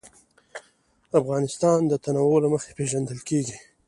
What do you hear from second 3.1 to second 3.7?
کېږي.